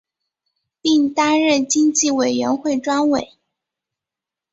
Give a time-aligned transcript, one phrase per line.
[0.81, 3.33] 并担任经济委员会专委。